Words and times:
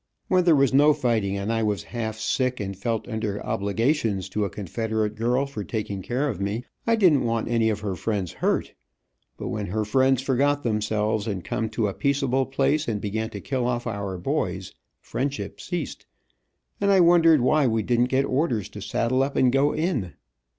When 0.29 0.45
there 0.45 0.55
was 0.55 0.73
no 0.73 0.93
fighting, 0.93 1.37
and 1.37 1.53
I 1.53 1.61
was 1.61 1.83
half 1.93 2.17
sick, 2.17 2.59
and 2.59 2.75
felt 2.75 3.07
under 3.07 3.39
obligations 3.45 4.29
to 4.29 4.43
a 4.45 4.49
Confederate 4.49 5.13
girl 5.13 5.45
for 5.45 5.63
taking 5.63 6.01
care 6.01 6.27
of 6.27 6.41
me, 6.41 6.65
I 6.87 6.95
didn't 6.95 7.23
want 7.23 7.47
any 7.47 7.69
of 7.69 7.81
her 7.81 7.93
friends 7.95 8.31
hurt, 8.31 8.73
but 9.37 9.49
when 9.49 9.67
her 9.67 9.85
friends 9.85 10.23
forgot 10.23 10.63
them 10.63 10.81
selves, 10.81 11.27
and 11.27 11.43
come 11.45 11.69
to 11.69 11.87
a 11.87 11.93
peaceable 11.93 12.47
place, 12.47 12.87
and 12.87 12.99
began 12.99 13.29
to 13.29 13.39
kill 13.41 13.67
off 13.67 13.85
our 13.85 14.17
boys, 14.17 14.73
friendship 15.01 15.61
ceased, 15.61 16.07
and 16.81 16.89
I 16.89 16.99
wondered 16.99 17.41
why 17.41 17.67
we 17.67 17.83
didn't 17.83 18.05
get 18.09 18.25
orders 18.25 18.69
to 18.69 18.81
saddle 18.81 19.21
up 19.21 19.35
and 19.35 19.51
go 19.51 19.71
in. 19.71 20.13